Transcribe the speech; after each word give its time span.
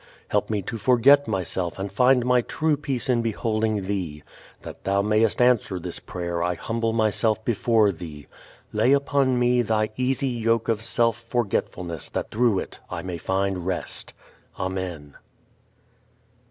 Help 0.29 0.49
me 0.49 0.63
to 0.63 0.79
forget 0.79 1.27
myself 1.27 1.77
and 1.77 1.91
find 1.91 2.25
my 2.25 2.41
true 2.41 2.75
peace 2.75 3.07
in 3.07 3.21
beholding 3.21 3.85
Thee. 3.85 4.23
That 4.63 4.83
Thou 4.83 5.03
mayest 5.03 5.39
answer 5.39 5.77
this 5.77 5.99
prayer 5.99 6.41
I 6.41 6.55
humble 6.55 6.91
myself 6.91 7.45
before 7.45 7.91
Thee. 7.91 8.25
Lay 8.73 8.93
upon 8.93 9.37
me 9.37 9.61
Thy 9.61 9.91
easy 9.97 10.27
yoke 10.27 10.69
of 10.69 10.81
self 10.81 11.17
forgetfulness 11.21 12.09
that 12.09 12.31
through 12.31 12.57
it 12.57 12.79
I 12.89 13.03
may 13.03 13.19
find 13.19 13.67
rest. 13.67 14.15
Amen. 14.57 15.17